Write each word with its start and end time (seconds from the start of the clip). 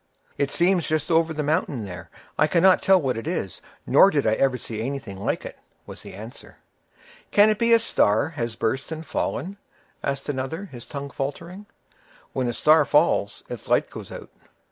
"It 0.35 0.49
seems 0.49 0.87
just 0.87 1.11
over 1.11 1.31
the 1.31 1.43
mountain 1.43 1.85
there. 1.85 2.09
I 2.35 2.47
cannot 2.47 2.81
tell 2.81 2.99
what 2.99 3.19
it 3.19 3.27
is, 3.27 3.61
nor 3.85 4.09
did 4.09 4.25
I 4.25 4.33
ever 4.33 4.57
see 4.57 4.81
anything 4.81 5.23
like 5.23 5.45
it," 5.45 5.59
was 5.85 6.01
the 6.01 6.15
answer. 6.15 6.57
"Can 7.29 7.51
it 7.51 7.59
be 7.59 7.69
that 7.69 7.75
a 7.75 7.79
star 7.81 8.29
has 8.29 8.55
burst 8.55 8.91
and 8.91 9.05
fallen?" 9.05 9.57
asked 10.01 10.27
another, 10.27 10.65
his 10.65 10.85
tongue 10.85 11.11
faltering. 11.11 11.67
"When 12.33 12.47
a 12.47 12.53
star 12.53 12.83
falls, 12.83 13.43
its 13.47 13.67
light 13.67 13.91
goes 13.91 14.11
out." 14.11 14.31